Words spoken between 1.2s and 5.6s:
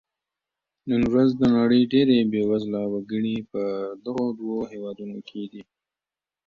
د نړۍ ډېری بېوزله وګړي په دغو دوو هېوادونو کې